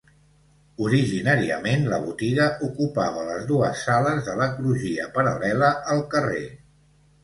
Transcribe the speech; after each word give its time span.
Originàriament 0.85 1.85
la 1.91 1.99
botiga 2.07 2.49
ocupava 2.69 3.29
les 3.29 3.47
dues 3.55 3.87
sales 3.91 4.27
de 4.33 4.39
la 4.43 4.51
crugia 4.59 5.11
paral·lela 5.21 5.75
al 5.97 6.07
carrer. 6.17 6.47